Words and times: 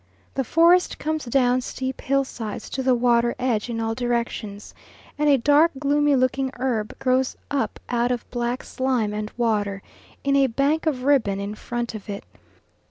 The 0.33 0.43
forest 0.43 0.97
comes 0.97 1.25
down 1.25 1.61
steep 1.61 2.01
hill 2.01 2.23
sides 2.23 2.71
to 2.71 2.81
the 2.81 2.95
water 2.95 3.35
edge 3.37 3.69
in 3.69 3.79
all 3.79 3.93
directions; 3.93 4.73
and 5.15 5.29
a 5.29 5.37
dark 5.37 5.69
gloomy 5.77 6.15
looking 6.15 6.49
herb 6.57 6.97
grows 6.97 7.37
up 7.51 7.79
out 7.87 8.11
of 8.11 8.27
black 8.31 8.63
slime 8.63 9.13
and 9.13 9.31
water, 9.37 9.83
in 10.23 10.35
a 10.35 10.47
bank 10.47 10.87
or 10.87 10.91
ribbon 10.93 11.39
in 11.39 11.53
front 11.53 11.93
of 11.93 12.09
it. 12.09 12.23